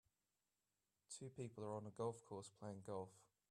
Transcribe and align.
Two 1.11 1.29
people 1.29 1.63
are 1.63 1.75
on 1.75 1.85
a 1.85 1.91
golf 1.91 2.25
course 2.25 2.49
playing 2.59 2.81
golf. 2.87 3.09